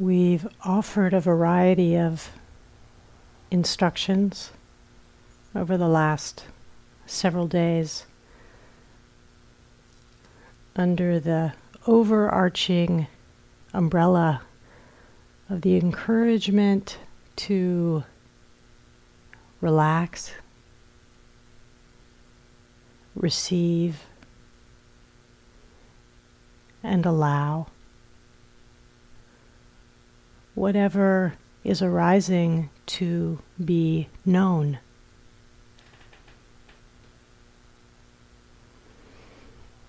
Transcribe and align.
we've 0.00 0.48
offered 0.64 1.12
a 1.12 1.20
variety 1.20 1.94
of 1.94 2.30
instructions 3.50 4.50
over 5.54 5.76
the 5.76 5.88
last 5.88 6.46
several 7.04 7.46
days 7.46 8.06
under 10.74 11.20
the 11.20 11.52
overarching 11.86 13.06
umbrella 13.74 14.40
of 15.50 15.60
the 15.60 15.76
encouragement 15.76 16.96
to 17.36 18.02
relax, 19.60 20.32
receive, 23.14 24.02
and 26.82 27.04
allow 27.04 27.66
whatever 30.54 31.34
is 31.64 31.82
arising 31.82 32.70
to 32.86 33.40
be 33.62 34.08
known. 34.24 34.78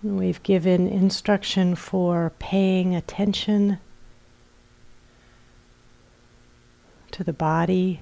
We've 0.03 0.41
given 0.41 0.87
instruction 0.87 1.75
for 1.75 2.31
paying 2.39 2.95
attention 2.95 3.79
to 7.11 7.23
the 7.23 7.33
body 7.33 8.01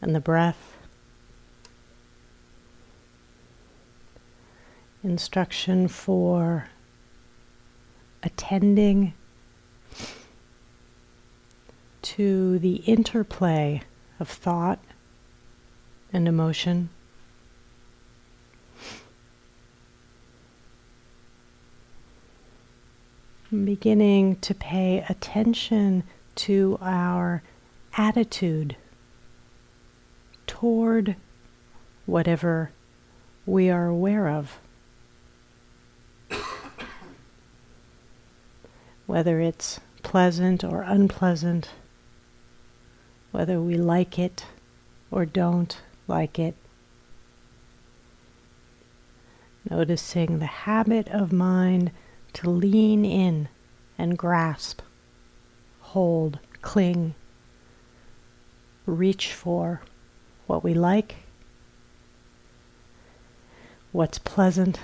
and 0.00 0.14
the 0.14 0.20
breath. 0.20 0.76
Instruction 5.02 5.88
for 5.88 6.68
attending 8.22 9.14
to 12.08 12.58
the 12.60 12.76
interplay 12.86 13.82
of 14.18 14.30
thought 14.30 14.78
and 16.10 16.26
emotion. 16.26 16.88
beginning 23.50 24.36
to 24.36 24.54
pay 24.54 25.04
attention 25.08 26.02
to 26.34 26.78
our 26.82 27.42
attitude 27.96 28.76
toward 30.46 31.16
whatever 32.04 32.70
we 33.46 33.70
are 33.70 33.86
aware 33.86 34.28
of. 34.28 34.58
Whether 39.06 39.40
it's 39.40 39.80
pleasant 40.02 40.62
or 40.62 40.82
unpleasant, 40.82 41.70
whether 43.30 43.60
we 43.60 43.76
like 43.76 44.18
it 44.18 44.46
or 45.10 45.24
don't 45.24 45.80
like 46.06 46.38
it. 46.38 46.54
Noticing 49.68 50.38
the 50.38 50.46
habit 50.46 51.08
of 51.08 51.32
mind 51.32 51.90
to 52.34 52.50
lean 52.50 53.04
in 53.04 53.48
and 53.98 54.16
grasp, 54.16 54.80
hold, 55.80 56.38
cling, 56.62 57.14
reach 58.86 59.32
for 59.32 59.82
what 60.46 60.64
we 60.64 60.72
like, 60.72 61.16
what's 63.92 64.18
pleasant, 64.18 64.80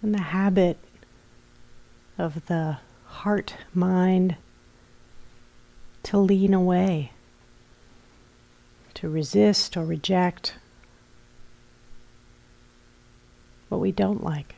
and 0.00 0.14
the 0.14 0.22
habit 0.22 0.78
of 2.16 2.46
the 2.46 2.78
heart 3.06 3.54
mind 3.74 4.36
to 6.04 6.18
lean 6.18 6.54
away, 6.54 7.12
to 8.94 9.08
resist 9.08 9.76
or 9.76 9.84
reject 9.84 10.54
what 13.68 13.80
we 13.80 13.90
don't 13.90 14.22
like 14.22 14.54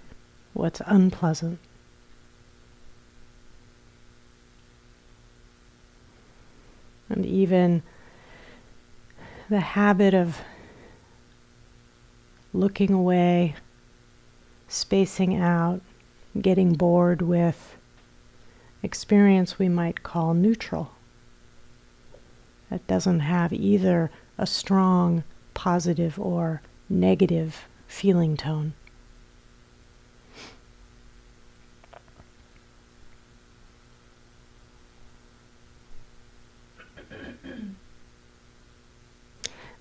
what's 0.57 0.81
unpleasant. 0.87 1.59
And 7.09 7.25
even 7.25 7.83
the 9.49 9.61
habit 9.61 10.15
of 10.15 10.41
looking 12.53 12.93
away, 12.93 13.55
spacing 14.67 15.37
out, 15.37 15.83
getting 16.41 16.73
bored 16.73 17.23
with 17.23 17.77
experience 18.83 19.59
we 19.59 19.69
might 19.69 20.03
call 20.03 20.35
neutral. 20.35 20.96
That 22.71 22.87
doesn't 22.87 23.21
have 23.21 23.53
either 23.53 24.11
a 24.39 24.47
strong 24.47 25.25
positive 25.55 26.19
or 26.19 26.63
negative 26.89 27.67
feeling 27.87 28.37
tone. 28.37 28.75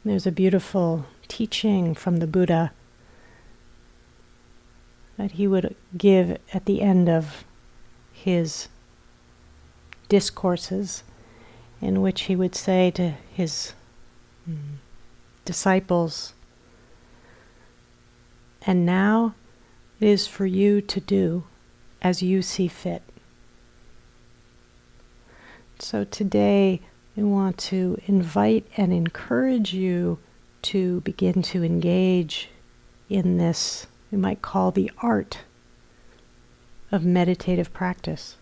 There's 0.05 0.27
a 0.27 0.31
beautiful 0.31 1.07
teaching 1.27 1.95
from 1.95 2.17
the 2.17 2.27
Buddha 2.27 2.71
that 5.17 5.31
he 5.31 5.47
would 5.47 5.75
give 5.97 6.37
at 6.53 6.65
the 6.65 6.83
end 6.83 7.09
of 7.09 7.43
his 8.13 8.67
discourses, 10.07 11.03
in 11.85 12.01
which 12.01 12.23
he 12.23 12.35
would 12.35 12.55
say 12.55 12.89
to 12.89 13.11
his 13.31 13.73
mm, 14.49 14.57
disciples, 15.45 16.33
And 18.63 18.87
now 18.87 19.35
it 19.99 20.07
is 20.07 20.25
for 20.25 20.47
you 20.47 20.81
to 20.81 20.99
do 20.99 21.43
as 22.01 22.23
you 22.23 22.41
see 22.41 22.67
fit. 22.67 23.03
So 25.77 26.03
today, 26.05 26.81
we 27.15 27.21
want 27.21 27.59
to 27.69 27.99
invite 28.07 28.65
and 28.75 28.91
encourage 28.91 29.71
you 29.71 30.17
to 30.63 31.01
begin 31.01 31.43
to 31.43 31.63
engage 31.63 32.49
in 33.09 33.37
this, 33.37 33.85
we 34.11 34.17
might 34.17 34.41
call 34.41 34.71
the 34.71 34.89
art 35.03 35.41
of 36.91 37.05
meditative 37.05 37.71
practice. 37.73 38.37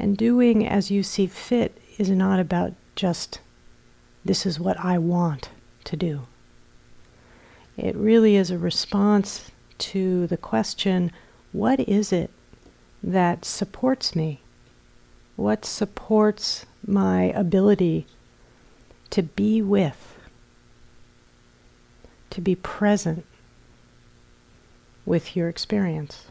And 0.00 0.16
doing 0.16 0.66
as 0.66 0.90
you 0.90 1.02
see 1.02 1.26
fit 1.26 1.76
is 1.98 2.08
not 2.08 2.40
about 2.40 2.72
just, 2.96 3.38
this 4.24 4.46
is 4.46 4.58
what 4.58 4.80
I 4.80 4.96
want 4.96 5.50
to 5.84 5.94
do. 5.94 6.22
It 7.76 7.94
really 7.94 8.34
is 8.34 8.50
a 8.50 8.56
response 8.56 9.50
to 9.78 10.26
the 10.26 10.38
question, 10.38 11.12
what 11.52 11.80
is 11.80 12.14
it 12.14 12.30
that 13.02 13.44
supports 13.44 14.16
me? 14.16 14.40
What 15.36 15.66
supports 15.66 16.64
my 16.86 17.24
ability 17.24 18.06
to 19.10 19.22
be 19.22 19.60
with, 19.60 20.18
to 22.30 22.40
be 22.40 22.54
present 22.54 23.26
with 25.04 25.36
your 25.36 25.50
experience. 25.50 26.29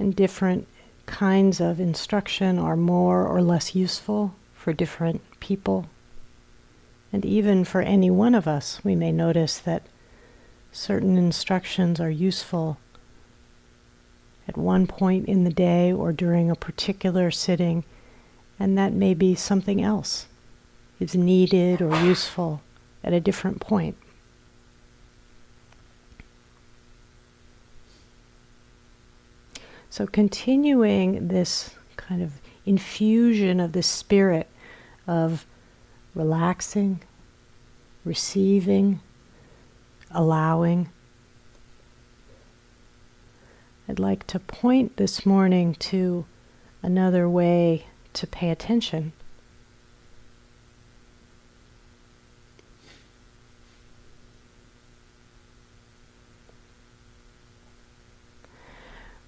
And 0.00 0.16
different 0.16 0.66
kinds 1.06 1.60
of 1.60 1.78
instruction 1.78 2.58
are 2.58 2.76
more 2.76 3.24
or 3.26 3.42
less 3.42 3.76
useful 3.76 4.34
for 4.54 4.72
different 4.72 5.20
people. 5.38 5.86
And 7.12 7.24
even 7.24 7.64
for 7.64 7.82
any 7.82 8.10
one 8.10 8.34
of 8.34 8.48
us, 8.48 8.80
we 8.82 8.94
may 8.94 9.12
notice 9.12 9.58
that 9.58 9.82
certain 10.72 11.16
instructions 11.18 12.00
are 12.00 12.10
useful 12.10 12.78
at 14.48 14.56
one 14.56 14.86
point 14.86 15.28
in 15.28 15.44
the 15.44 15.52
day 15.52 15.92
or 15.92 16.12
during 16.12 16.50
a 16.50 16.56
particular 16.56 17.30
sitting, 17.30 17.84
and 18.58 18.78
that 18.78 18.92
may 18.92 19.14
be 19.14 19.34
something 19.34 19.82
else 19.82 20.26
is 20.98 21.14
needed 21.14 21.82
or 21.82 21.94
useful 22.02 22.62
at 23.04 23.12
a 23.12 23.20
different 23.20 23.60
point. 23.60 23.96
So, 29.90 30.06
continuing 30.06 31.28
this 31.28 31.74
kind 31.96 32.22
of 32.22 32.40
infusion 32.64 33.58
of 33.58 33.72
the 33.72 33.82
spirit 33.82 34.48
of 35.08 35.44
relaxing, 36.14 37.02
receiving, 38.04 39.00
allowing, 40.12 40.90
I'd 43.88 43.98
like 43.98 44.24
to 44.28 44.38
point 44.38 44.96
this 44.96 45.26
morning 45.26 45.74
to 45.80 46.24
another 46.80 47.28
way 47.28 47.86
to 48.12 48.26
pay 48.28 48.50
attention. 48.50 49.12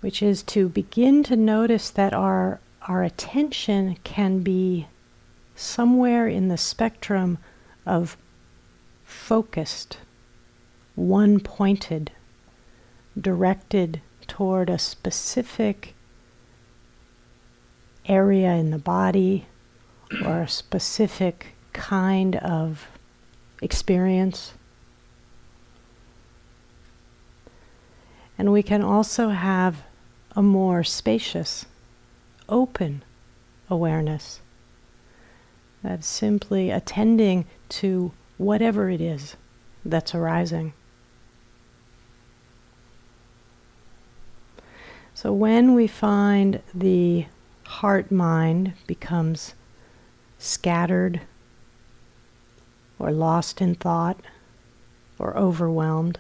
Which 0.02 0.20
is 0.20 0.42
to 0.42 0.68
begin 0.68 1.22
to 1.22 1.36
notice 1.36 1.88
that 1.88 2.12
our, 2.12 2.60
our 2.88 3.04
attention 3.04 3.96
can 4.02 4.40
be 4.40 4.88
somewhere 5.54 6.26
in 6.26 6.48
the 6.48 6.58
spectrum 6.58 7.38
of 7.86 8.16
focused, 9.04 9.98
one 10.96 11.38
pointed, 11.38 12.10
directed 13.18 14.00
toward 14.26 14.68
a 14.68 14.78
specific 14.78 15.94
area 18.06 18.54
in 18.54 18.72
the 18.72 18.78
body 18.78 19.46
or 20.24 20.42
a 20.42 20.48
specific 20.48 21.54
kind 21.72 22.34
of 22.36 22.88
experience. 23.60 24.54
And 28.36 28.50
we 28.50 28.64
can 28.64 28.82
also 28.82 29.28
have 29.28 29.84
a 30.34 30.42
more 30.42 30.82
spacious, 30.82 31.66
open 32.48 33.02
awareness 33.68 34.40
that's 35.82 36.06
simply 36.06 36.70
attending 36.70 37.44
to 37.68 38.12
whatever 38.38 38.88
it 38.88 39.00
is 39.00 39.36
that's 39.84 40.14
arising. 40.14 40.72
So 45.14 45.32
when 45.32 45.74
we 45.74 45.86
find 45.86 46.62
the 46.74 47.26
heart 47.66 48.10
mind 48.10 48.72
becomes 48.86 49.54
scattered 50.38 51.20
or 52.98 53.12
lost 53.12 53.60
in 53.60 53.74
thought 53.74 54.18
or 55.18 55.36
overwhelmed, 55.36 56.18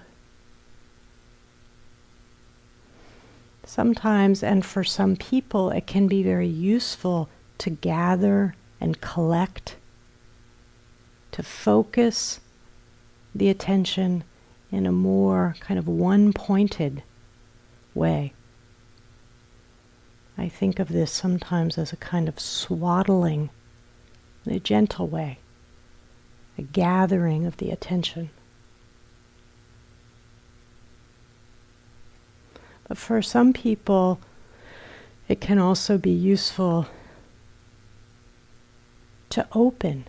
sometimes, 3.72 4.42
and 4.42 4.66
for 4.66 4.84
some 4.84 5.16
people, 5.16 5.70
it 5.70 5.86
can 5.86 6.06
be 6.06 6.22
very 6.22 6.46
useful 6.46 7.30
to 7.56 7.70
gather 7.70 8.54
and 8.78 9.00
collect, 9.00 9.76
to 11.30 11.42
focus 11.42 12.40
the 13.34 13.48
attention 13.48 14.24
in 14.70 14.84
a 14.84 14.92
more 14.92 15.56
kind 15.60 15.78
of 15.78 15.88
one 15.88 16.34
pointed 16.34 17.02
way. 17.94 18.34
I 20.36 20.48
think 20.48 20.78
of 20.78 20.88
this 20.88 21.10
sometimes 21.10 21.78
as 21.78 21.94
a 21.94 21.96
kind 21.96 22.28
of 22.28 22.38
swaddling 22.38 23.48
in 24.44 24.52
a 24.52 24.60
gentle 24.60 25.06
way, 25.06 25.38
a 26.58 26.62
gathering 26.62 27.46
of 27.46 27.56
the 27.56 27.70
attention. 27.70 28.28
But 32.92 32.98
for 32.98 33.22
some 33.22 33.54
people, 33.54 34.20
it 35.26 35.40
can 35.40 35.58
also 35.58 35.96
be 35.96 36.10
useful 36.10 36.88
to 39.30 39.48
open, 39.52 40.06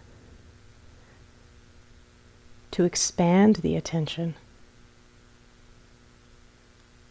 to 2.72 2.84
expand 2.84 3.56
the 3.64 3.78
attention, 3.78 4.36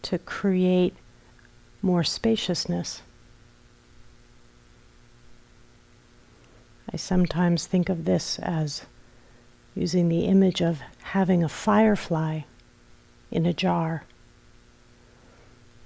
to 0.02 0.18
create 0.18 0.94
more 1.80 2.04
spaciousness. 2.04 3.00
I 6.92 6.98
sometimes 6.98 7.66
think 7.66 7.88
of 7.88 8.04
this 8.04 8.38
as 8.40 8.84
using 9.74 10.10
the 10.10 10.26
image 10.26 10.60
of 10.60 10.82
having 11.00 11.42
a 11.42 11.48
firefly 11.48 12.42
in 13.30 13.46
a 13.46 13.54
jar. 13.54 14.04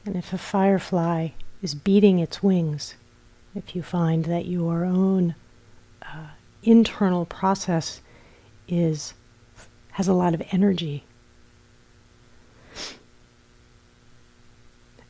And 0.07 0.15
if 0.15 0.33
a 0.33 0.39
firefly 0.39 1.31
is 1.61 1.75
beating 1.75 2.21
its 2.21 2.41
wings, 2.41 2.95
if 3.57 3.75
you 3.75 3.83
find 3.83 4.27
that 4.27 4.47
your 4.47 4.85
own 4.85 5.35
uh, 6.01 6.29
internal 6.63 7.27
process 7.27 8.01
is 8.69 9.15
has 9.93 10.07
a 10.07 10.13
lot 10.13 10.33
of 10.33 10.43
energy, 10.53 11.03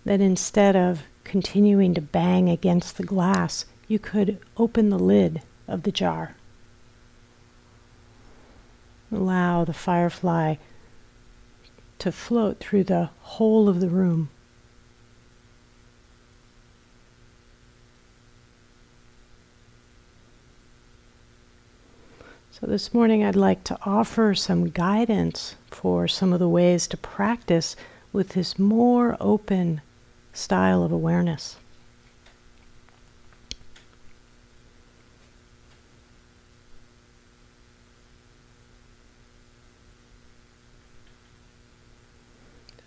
that 0.07 0.21
instead 0.23 0.75
of 0.75 1.03
continuing 1.25 1.93
to 1.93 2.01
bang 2.01 2.49
against 2.49 2.97
the 2.97 3.05
glass, 3.05 3.67
you 3.89 3.99
could 3.99 4.39
open 4.57 4.89
the 4.89 4.99
lid 4.99 5.43
of 5.69 5.83
the 5.83 5.93
jar. 5.93 6.37
Allow 9.13 9.65
the 9.65 9.75
firefly 9.75 10.55
to 11.99 12.11
float 12.11 12.61
through 12.61 12.85
the 12.85 13.11
whole 13.21 13.69
of 13.69 13.81
the 13.81 13.89
room. 13.89 14.31
So, 22.58 22.67
this 22.67 22.94
morning 22.94 23.23
I'd 23.23 23.37
like 23.37 23.64
to 23.64 23.76
offer 23.82 24.35
some 24.35 24.70
guidance 24.70 25.56
for 25.70 26.08
some 26.08 26.32
of 26.32 26.38
the 26.38 26.49
ways 26.49 26.87
to 26.87 26.97
practice 26.97 27.76
with 28.14 28.31
this 28.31 28.58
more 28.58 29.14
open 29.20 29.82
style 30.32 30.82
of 30.82 30.91
awareness. 30.91 31.56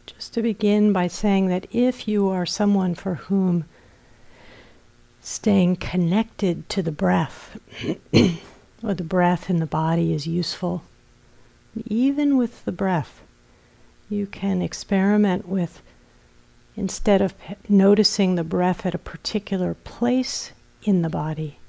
Just 0.07 0.33
to 0.33 0.41
begin 0.41 0.91
by 0.91 1.05
saying 1.05 1.45
that 1.49 1.67
if 1.71 2.07
you 2.07 2.27
are 2.27 2.47
someone 2.47 2.95
for 2.95 3.13
whom 3.13 3.65
staying 5.21 5.75
connected 5.75 6.67
to 6.69 6.81
the 6.81 6.91
breath 6.91 7.59
or 8.83 8.93
the 8.93 9.03
breath 9.03 9.49
in 9.49 9.59
the 9.59 9.65
body 9.65 10.13
is 10.13 10.25
useful, 10.27 10.83
even 11.85 12.37
with 12.37 12.65
the 12.65 12.71
breath, 12.71 13.21
you 14.09 14.25
can 14.25 14.61
experiment 14.61 15.47
with 15.47 15.81
instead 16.75 17.21
of 17.21 17.33
noticing 17.67 18.35
the 18.35 18.43
breath 18.43 18.85
at 18.85 18.95
a 18.95 18.99
particular 18.99 19.73
place 19.73 20.51
in 20.83 21.01
the 21.01 21.09
body, 21.09 21.59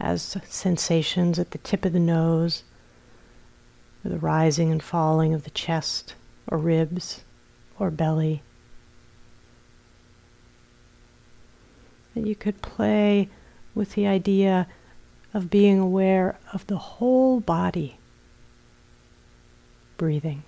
as 0.00 0.36
sensations 0.48 1.38
at 1.38 1.50
the 1.50 1.58
tip 1.58 1.84
of 1.84 1.92
the 1.92 2.00
nose, 2.00 2.62
or 4.04 4.10
the 4.10 4.18
rising 4.18 4.72
and 4.72 4.82
falling 4.82 5.34
of 5.34 5.44
the 5.44 5.50
chest, 5.50 6.14
or 6.48 6.56
ribs, 6.56 7.22
or 7.78 7.90
belly. 7.90 8.42
You 12.14 12.34
could 12.34 12.62
play 12.62 13.28
with 13.74 13.92
the 13.92 14.06
idea 14.06 14.66
of 15.36 15.50
being 15.50 15.78
aware 15.78 16.38
of 16.54 16.66
the 16.66 16.78
whole 16.78 17.40
body 17.40 17.98
breathing. 19.98 20.42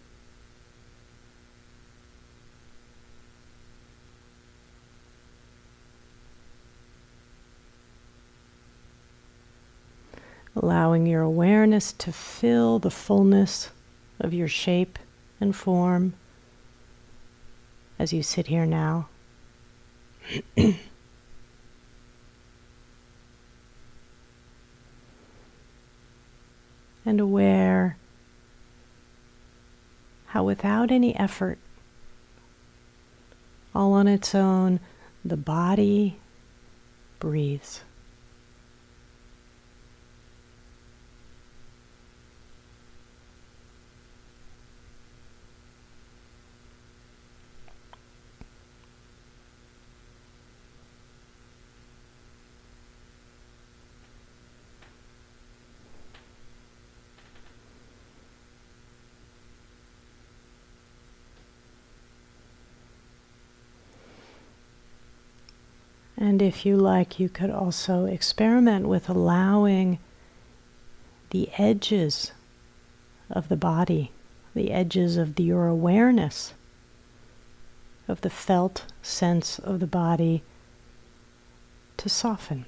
allowing 10.57 11.07
your 11.07 11.23
awareness 11.23 11.92
to 11.92 12.11
fill 12.11 12.80
the 12.80 12.90
fullness 12.90 13.71
of 14.18 14.35
your 14.35 14.49
shape 14.49 14.99
and 15.40 15.54
form 15.54 16.12
as 17.97 18.12
you 18.12 18.25
sit 18.25 18.49
here 18.49 18.66
now. 18.66 19.09
and 27.09 27.21
aware 27.21 27.97
how, 30.27 30.45
without 30.45 30.91
any 30.91 31.17
effort, 31.17 31.59
all 33.75 33.95
on 33.95 34.07
its 34.07 34.35
own, 34.35 34.79
the 35.25 35.38
body 35.38 36.19
breathes. 37.19 37.81
And 66.21 66.43
if 66.43 66.67
you 66.67 66.77
like, 66.77 67.21
you 67.21 67.29
could 67.29 67.51
also 67.51 68.05
experiment 68.05 68.89
with 68.89 69.09
allowing 69.09 70.01
the 71.31 71.49
edges 71.57 72.33
of 73.31 73.49
the 73.49 73.57
body, 73.57 74.11
the 74.53 74.73
edges 74.73 75.17
of 75.17 75.37
the, 75.37 75.45
your 75.45 75.69
awareness, 75.69 76.55
of 78.09 78.23
the 78.23 78.31
felt 78.31 78.85
sense 79.01 79.61
of 79.61 79.79
the 79.79 79.87
body 79.87 80.43
to 81.99 82.09
soften. 82.09 82.67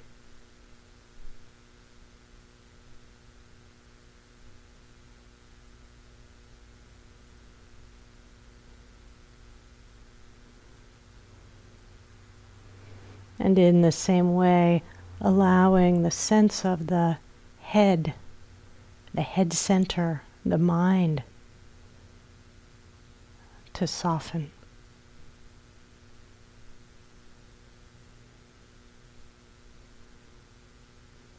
And 13.51 13.59
in 13.59 13.81
the 13.81 13.91
same 13.91 14.33
way, 14.33 14.81
allowing 15.19 16.03
the 16.03 16.09
sense 16.09 16.63
of 16.63 16.87
the 16.87 17.17
head, 17.59 18.13
the 19.13 19.23
head 19.23 19.51
center, 19.51 20.21
the 20.45 20.57
mind 20.57 21.23
to 23.73 23.87
soften. 23.87 24.51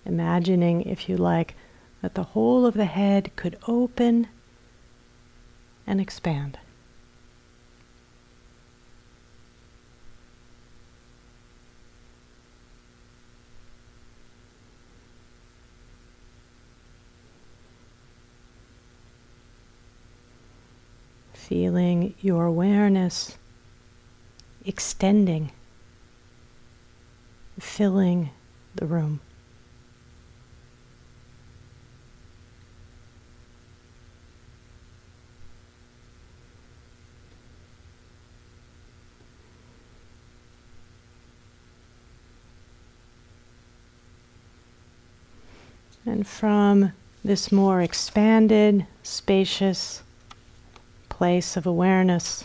Imagining, 0.04 0.82
if 0.82 1.08
you 1.08 1.16
like, 1.16 1.54
that 2.02 2.14
the 2.14 2.24
whole 2.24 2.66
of 2.66 2.74
the 2.74 2.84
head 2.84 3.34
could 3.36 3.56
open 3.66 4.28
and 5.86 5.98
expand. 5.98 6.58
Feeling 21.52 22.14
your 22.22 22.46
awareness 22.46 23.36
extending, 24.64 25.52
filling 27.60 28.30
the 28.74 28.86
room. 28.86 29.20
And 46.06 46.26
from 46.26 46.94
this 47.22 47.52
more 47.52 47.82
expanded, 47.82 48.86
spacious, 49.02 50.02
place 51.12 51.58
of 51.58 51.66
awareness. 51.66 52.44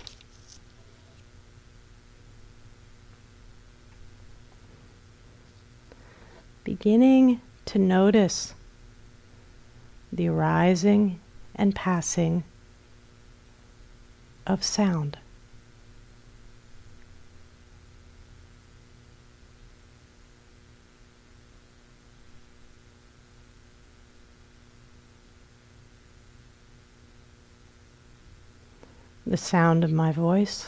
Beginning 6.66 7.40
to 7.64 7.80
notice 7.80 8.54
the 10.12 10.28
arising 10.28 11.22
and 11.56 11.74
passing 11.74 12.44
of 14.46 14.66
sound. 14.66 15.18
The 29.27 29.36
sound 29.36 29.84
of 29.84 29.91
my 29.91 30.10
voice. 30.10 30.67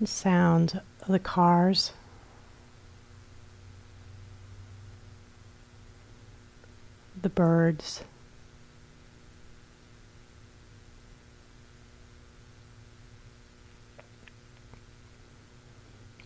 The 0.00 0.08
sound 0.08 0.80
of 1.02 1.08
the 1.08 1.20
cars. 1.20 1.92
The 7.22 7.28
birds. 7.28 8.02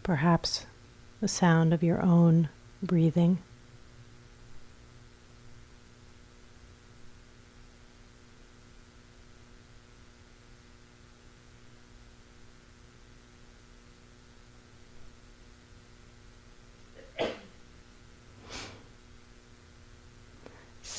Perhaps 0.03 0.65
the 1.21 1.29
sound 1.29 1.75
of 1.75 1.83
your 1.83 2.01
own 2.01 2.49
breathing. 2.83 3.39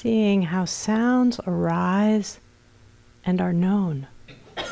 seeing 0.02 0.40
how 0.52 0.66
sounds 0.66 1.40
arise 1.48 2.42
and 3.24 3.40
are 3.40 3.54
known. 3.54 4.06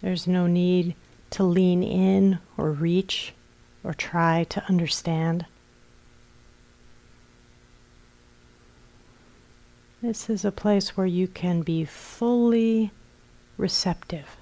There's 0.00 0.28
no 0.28 0.46
need 0.46 0.94
to 1.30 1.42
lean 1.42 1.82
in 1.82 2.38
or 2.56 2.70
reach 2.70 3.34
or 3.82 3.92
try 3.92 4.44
to 4.50 4.64
understand. 4.68 5.46
This 10.00 10.30
is 10.30 10.44
a 10.44 10.52
place 10.52 10.96
where 10.96 11.08
you 11.08 11.26
can 11.26 11.62
be 11.62 11.84
fully 11.84 12.92
receptive. 13.58 14.36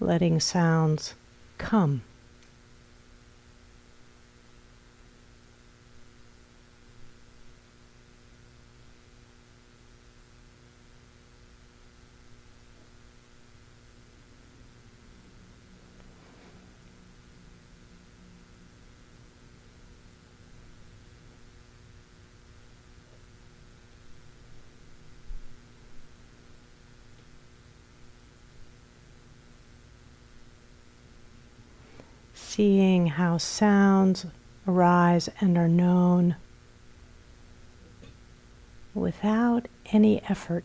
Letting 0.00 0.40
sounds 0.40 1.12
come. 1.58 2.00
Seeing 32.52 33.06
how 33.06 33.38
sounds 33.38 34.26
arise 34.68 35.26
and 35.40 35.56
are 35.56 35.68
known 35.68 36.36
without 38.92 39.66
any 39.86 40.22
effort. 40.28 40.62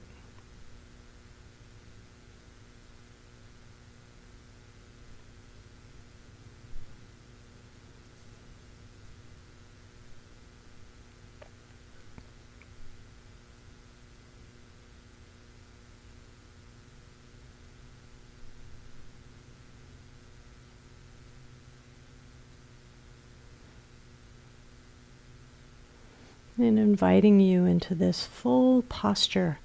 And 26.57 26.79
inviting 26.79 27.39
you 27.39 27.65
into 27.65 27.93
this 27.93 28.25
full 28.25 28.81
posture 28.83 29.59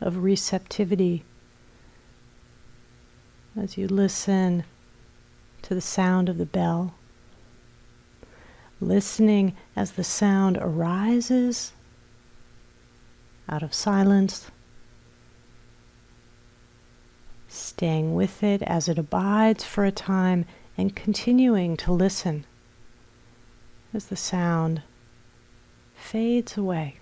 of 0.00 0.22
receptivity 0.22 1.24
as 3.60 3.76
you 3.76 3.86
listen 3.88 4.64
to 5.62 5.74
the 5.74 5.80
sound 5.80 6.28
of 6.28 6.38
the 6.38 6.46
bell, 6.46 6.94
listening 8.80 9.54
as 9.76 9.92
the 9.92 10.04
sound 10.04 10.56
arises 10.60 11.72
out 13.48 13.62
of 13.62 13.74
silence, 13.74 14.50
staying 17.48 18.14
with 18.14 18.42
it 18.42 18.62
as 18.62 18.88
it 18.88 18.98
abides 18.98 19.64
for 19.64 19.84
a 19.84 19.92
time, 19.92 20.44
and 20.76 20.94
continuing 20.94 21.76
to 21.76 21.92
listen 21.92 22.46
as 23.92 24.06
the 24.06 24.16
sound 24.16 24.82
fades 25.98 26.56
away. 26.56 26.96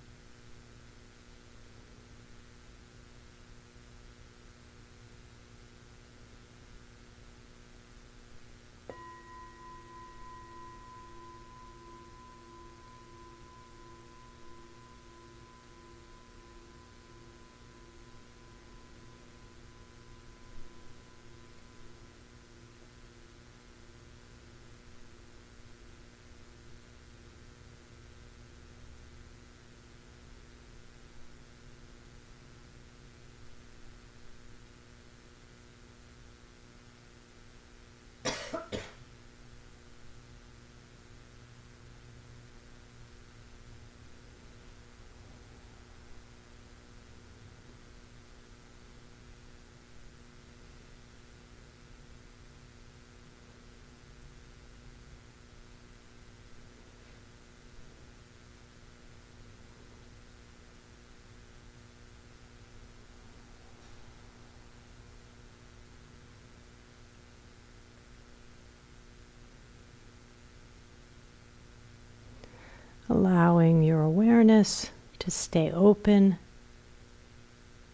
Allowing 73.08 73.82
your 73.82 74.02
awareness 74.02 74.90
to 75.18 75.30
stay 75.30 75.70
open, 75.70 76.38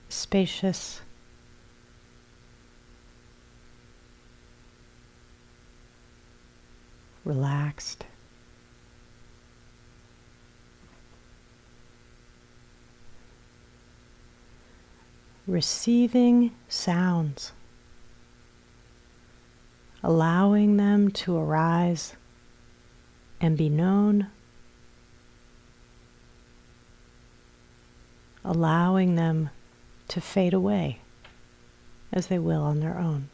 spacious. 0.09 1.01
Relaxed. 7.25 8.05
Receiving 15.47 16.53
sounds, 16.69 17.53
allowing 20.03 20.77
them 20.79 21.11
to 21.11 21.37
arise 21.37 22.15
and 23.41 23.57
be 23.57 23.69
known 23.69 24.29
allowing 28.45 29.15
them 29.15 29.51
to 30.09 30.21
fade 30.21 30.55
away 30.55 31.01
as 32.13 32.27
they 32.27 32.39
will 32.39 32.63
on 32.63 32.81
their 32.81 32.99
own. 32.99 33.29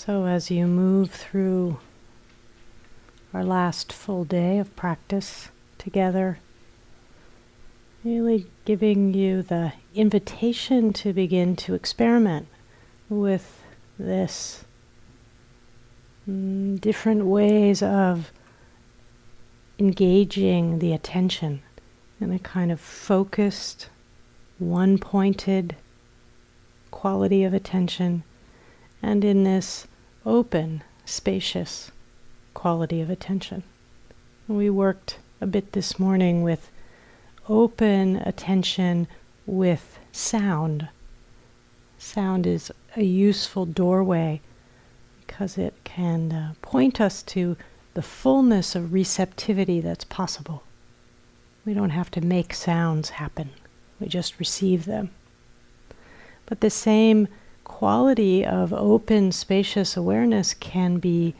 So, 0.00 0.26
as 0.26 0.48
you 0.48 0.68
move 0.68 1.10
through 1.10 1.80
our 3.34 3.42
last 3.42 3.92
full 3.92 4.22
day 4.22 4.60
of 4.60 4.76
practice 4.76 5.48
together, 5.76 6.38
really 8.04 8.46
giving 8.64 9.12
you 9.12 9.42
the 9.42 9.72
invitation 9.96 10.92
to 10.92 11.12
begin 11.12 11.56
to 11.56 11.74
experiment 11.74 12.46
with 13.08 13.60
this 13.98 14.64
mm, 16.30 16.80
different 16.80 17.26
ways 17.26 17.82
of 17.82 18.30
engaging 19.80 20.78
the 20.78 20.92
attention 20.92 21.60
in 22.20 22.30
a 22.30 22.38
kind 22.38 22.70
of 22.70 22.80
focused, 22.80 23.88
one 24.60 24.96
pointed 24.96 25.74
quality 26.92 27.42
of 27.42 27.52
attention, 27.52 28.22
and 29.02 29.24
in 29.24 29.44
this 29.44 29.86
open, 30.26 30.82
spacious 31.04 31.90
quality 32.54 33.00
of 33.00 33.10
attention. 33.10 33.62
We 34.48 34.70
worked 34.70 35.18
a 35.40 35.46
bit 35.46 35.72
this 35.72 35.98
morning 35.98 36.42
with 36.42 36.70
open 37.48 38.16
attention 38.16 39.06
with 39.46 39.98
sound. 40.12 40.88
Sound 41.98 42.46
is 42.46 42.72
a 42.96 43.02
useful 43.02 43.66
doorway 43.66 44.40
because 45.26 45.58
it 45.58 45.74
can 45.84 46.32
uh, 46.32 46.54
point 46.62 47.00
us 47.00 47.22
to 47.22 47.56
the 47.94 48.02
fullness 48.02 48.74
of 48.74 48.92
receptivity 48.92 49.80
that's 49.80 50.04
possible. 50.04 50.62
We 51.64 51.74
don't 51.74 51.90
have 51.90 52.10
to 52.12 52.20
make 52.20 52.54
sounds 52.54 53.10
happen, 53.10 53.50
we 54.00 54.08
just 54.08 54.38
receive 54.38 54.84
them. 54.84 55.10
But 56.46 56.60
the 56.60 56.70
same 56.70 57.28
quality 57.68 58.44
of 58.44 58.72
open, 58.72 59.30
spacious 59.30 59.96
awareness 59.96 60.54
can 60.54 60.98
be 60.98 61.34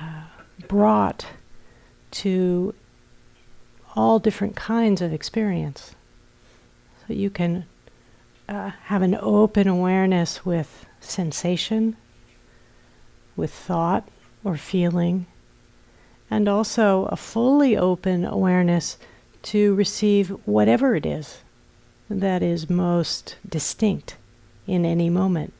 uh, 0.00 0.22
brought 0.68 1.26
to 2.12 2.74
all 3.96 4.20
different 4.20 4.54
kinds 4.54 5.02
of 5.02 5.12
experience. 5.12 5.96
So 7.00 7.14
you 7.14 7.30
can 7.30 7.64
uh, 8.48 8.70
have 8.84 9.02
an 9.02 9.18
open 9.20 9.66
awareness 9.66 10.46
with 10.46 10.86
sensation, 11.00 11.96
with 13.34 13.52
thought 13.52 14.06
or 14.44 14.56
feeling, 14.56 15.26
and 16.30 16.48
also 16.48 17.06
a 17.06 17.16
fully 17.16 17.76
open 17.76 18.24
awareness 18.24 18.96
to 19.42 19.74
receive 19.74 20.28
whatever 20.44 20.94
it 20.94 21.04
is 21.04 21.40
that 22.08 22.42
is 22.42 22.70
most 22.70 23.36
distinct 23.48 24.16
in 24.66 24.84
any 24.84 25.10
moment. 25.10 25.52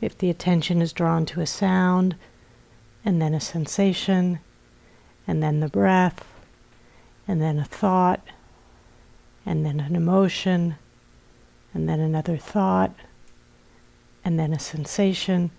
If 0.00 0.16
the 0.16 0.30
attention 0.30 0.82
is 0.82 0.92
drawn 0.92 1.26
to 1.26 1.40
a 1.40 1.46
sound, 1.46 2.16
and 3.04 3.20
then 3.20 3.34
a 3.34 3.40
sensation, 3.40 4.40
and 5.26 5.42
then 5.42 5.60
the 5.60 5.68
breath, 5.68 6.24
and 7.26 7.40
then 7.40 7.58
a 7.58 7.64
thought, 7.64 8.20
and 9.44 9.64
then 9.64 9.80
an 9.80 9.96
emotion, 9.96 10.76
and 11.72 11.88
then 11.88 12.00
another 12.00 12.36
thought, 12.36 12.94
and 14.24 14.38
then 14.38 14.52
a 14.52 14.58
sensation, 14.58 15.50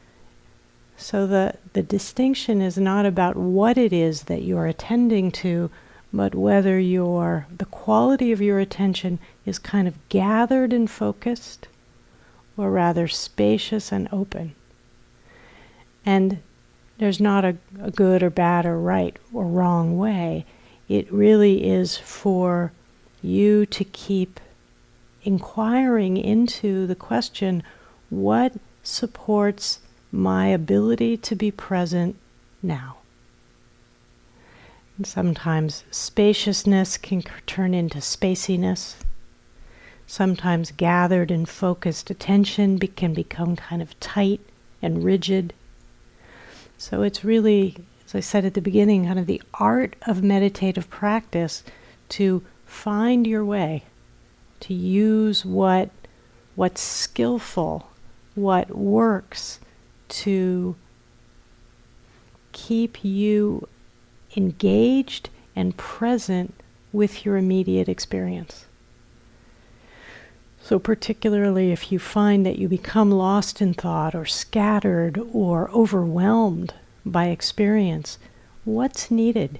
so 0.98 1.28
the, 1.28 1.56
the 1.74 1.84
distinction 1.84 2.60
is 2.60 2.78
not 2.78 3.06
about 3.06 3.38
what 3.38 3.78
it 3.78 3.94
is 3.94 4.24
that 4.24 4.42
you're 4.42 4.66
attending 4.66 5.32
to, 5.32 5.70
but 6.12 6.34
whether 6.34 6.80
your 6.80 7.46
the 7.56 7.66
quality 7.66 8.32
of 8.32 8.42
your 8.42 8.60
attention 8.60 9.20
is 9.46 9.60
kind 9.60 9.88
of 9.88 10.10
gathered 10.10 10.74
and 10.74 10.90
focused, 10.90 11.68
or 12.58 12.72
rather 12.72 13.08
spacious 13.08 13.92
and 13.92 14.10
open. 14.12 14.56
And 16.06 16.42
there's 16.98 17.20
not 17.20 17.46
a, 17.46 17.58
a 17.80 17.92
good 17.92 18.24
or 18.24 18.30
bad 18.30 18.66
or 18.66 18.80
right 18.80 19.16
or 19.32 19.46
wrong 19.46 19.98
way. 19.98 20.46
It 20.90 21.12
really 21.12 21.70
is 21.70 21.98
for 21.98 22.72
you 23.22 23.66
to 23.68 23.84
keep 23.84 24.40
inquiring 25.24 26.18
into 26.18 26.88
the 26.88 26.96
question 26.96 27.62
what 28.10 28.54
supports 28.84 29.80
my 30.12 30.48
ability 30.48 31.18
to 31.18 31.36
be 31.36 31.52
present 31.52 32.16
now. 32.64 32.98
And 34.98 35.06
sometimes 35.06 35.84
spaciousness 35.92 36.98
can 36.98 37.22
turn 37.46 37.74
into 37.74 38.00
spaciness. 38.00 38.96
Sometimes 40.10 40.72
gathered 40.72 41.30
and 41.30 41.48
focused 41.48 42.10
attention 42.10 42.78
be- 42.78 42.88
can 42.88 43.14
become 43.14 43.58
kind 43.58 43.82
of 43.82 44.00
tight 44.00 44.40
and 44.82 45.04
rigid. 45.04 45.54
So 46.78 47.02
it's 47.02 47.26
really, 47.26 47.76
as 48.06 48.16
I 48.16 48.22
said 48.22 48.46
at 48.46 48.54
the 48.54 48.62
beginning, 48.62 49.06
kind 49.06 49.20
of 49.20 49.26
the 49.26 49.42
art 49.56 49.98
of 50.08 50.24
meditative 50.24 50.90
practice 50.90 51.62
to 52.10 52.42
find 52.66 53.28
your 53.28 53.44
way, 53.44 53.84
to 54.62 54.74
use 54.74 55.44
what 55.44 55.90
what's 56.56 56.82
skillful, 56.82 57.90
what 58.34 58.76
works, 58.76 59.60
to 60.10 60.76
keep 62.54 63.04
you 63.04 63.68
engaged 64.36 65.30
and 65.56 65.76
present 65.78 66.54
with 66.94 67.26
your 67.26 67.38
immediate 67.38 67.90
experience. 67.90 68.66
So, 70.68 70.80
particularly 70.80 71.72
if 71.72 71.94
you 71.94 71.98
find 71.98 72.46
that 72.46 72.60
you 72.60 72.68
become 72.68 73.10
lost 73.10 73.62
in 73.62 73.74
thought 73.74 74.14
or 74.14 74.26
scattered 74.26 75.18
or 75.32 75.72
overwhelmed 75.72 76.74
by 77.06 77.28
experience, 77.28 78.18
what's 78.66 79.10
needed? 79.10 79.60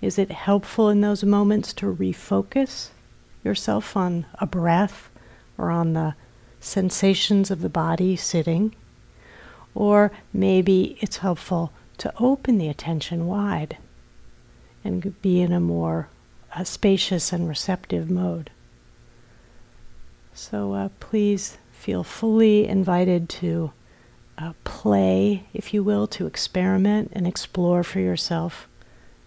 Is 0.00 0.18
it 0.18 0.32
helpful 0.32 0.88
in 0.88 1.00
those 1.00 1.22
moments 1.22 1.72
to 1.74 1.94
refocus 1.94 2.88
yourself 3.44 3.96
on 3.96 4.26
a 4.40 4.46
breath 4.46 5.10
or 5.56 5.70
on 5.70 5.92
the 5.92 6.16
sensations 6.58 7.52
of 7.52 7.60
the 7.60 7.68
body 7.68 8.16
sitting? 8.16 8.74
Or 9.76 10.10
maybe 10.32 10.98
it's 10.98 11.18
helpful 11.18 11.72
to 11.98 12.12
open 12.18 12.58
the 12.58 12.68
attention 12.68 13.28
wide 13.28 13.76
and 14.82 15.22
be 15.22 15.40
in 15.40 15.52
a 15.52 15.60
more 15.60 16.08
uh, 16.52 16.64
spacious 16.64 17.32
and 17.32 17.48
receptive 17.48 18.10
mode. 18.10 18.50
So 20.34 20.72
uh, 20.74 20.88
please 21.00 21.58
feel 21.70 22.04
fully 22.04 22.66
invited 22.66 23.28
to 23.28 23.72
uh, 24.38 24.52
play, 24.64 25.44
if 25.52 25.74
you 25.74 25.82
will, 25.82 26.06
to 26.08 26.26
experiment 26.26 27.10
and 27.12 27.26
explore 27.26 27.82
for 27.82 28.00
yourself. 28.00 28.66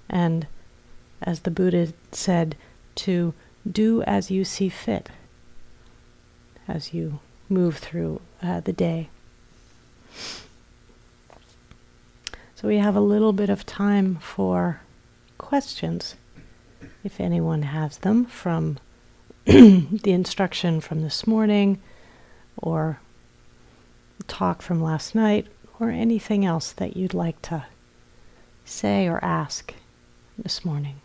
And 0.10 0.48
as 1.22 1.42
the 1.42 1.52
Buddha 1.52 1.94
said, 2.12 2.56
to 2.96 3.34
do 3.70 4.02
as 4.04 4.32
you 4.32 4.46
see 4.46 4.70
fit 4.70 5.10
as 6.68 6.94
you 6.94 7.20
move 7.50 7.78
through 7.78 8.22
uh, 8.42 8.60
the 8.62 8.74
day. 8.74 9.10
So 12.56 12.68
we 12.68 12.78
have 12.78 12.96
a 12.96 13.02
little 13.02 13.34
bit 13.34 13.50
of 13.50 13.66
time 13.66 14.16
for 14.16 14.82
questions, 15.38 16.16
if 17.04 17.20
anyone 17.20 17.64
has 17.64 18.00
them, 18.00 18.26
from 18.26 18.78
the 20.02 20.12
instruction 20.12 20.82
from 20.82 21.02
this 21.02 21.28
morning 21.28 21.80
or 22.58 23.00
talk 24.28 24.64
from 24.64 24.82
last 24.82 25.14
night 25.14 25.46
or 25.80 25.92
anything 25.92 26.44
else 26.44 26.72
that 26.72 26.98
you'd 26.98 27.14
like 27.14 27.40
to 27.44 27.64
say 28.66 29.08
or 29.08 29.24
ask 29.24 29.76
this 30.36 30.66
morning. 30.66 31.00